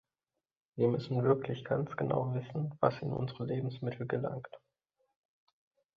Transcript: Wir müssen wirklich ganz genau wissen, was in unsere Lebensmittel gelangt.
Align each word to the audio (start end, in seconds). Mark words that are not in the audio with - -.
Wir 0.77 0.87
müssen 0.87 1.23
wirklich 1.23 1.63
ganz 1.63 1.91
genau 1.95 2.33
wissen, 2.33 2.73
was 2.79 2.99
in 3.03 3.11
unsere 3.13 3.45
Lebensmittel 3.45 4.07
gelangt. 4.07 4.49